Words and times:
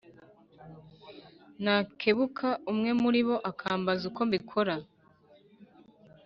Nakebuka 1.63 2.47
umwe 2.71 2.91
muli 3.01 3.21
bo 3.27 3.35
akambaza 3.51 4.03
uko 4.09 4.21
mbikora 4.27 4.75